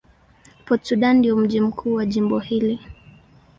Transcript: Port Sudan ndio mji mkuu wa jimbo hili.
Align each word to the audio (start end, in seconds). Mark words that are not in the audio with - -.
Port 0.65 0.83
Sudan 0.83 1.17
ndio 1.17 1.35
mji 1.37 1.61
mkuu 1.61 1.93
wa 1.93 2.05
jimbo 2.05 2.39
hili. 2.39 2.79